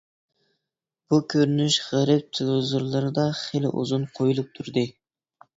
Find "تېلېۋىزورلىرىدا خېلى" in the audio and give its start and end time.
2.37-3.73